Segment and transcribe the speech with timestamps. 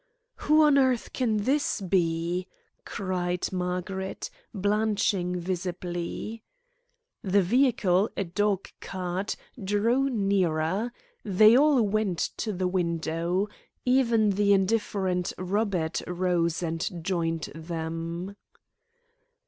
[0.37, 2.47] "Who on earth can this be?"
[2.85, 6.41] cried Margaret, blanching visibly,
[7.21, 10.91] The vehicle, a dog cart, drew nearer.
[11.23, 13.47] They all went to the window.
[13.85, 18.35] Even the indifferent Robert rose and joined them.